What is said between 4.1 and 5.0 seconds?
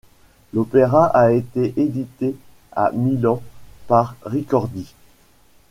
Ricordi.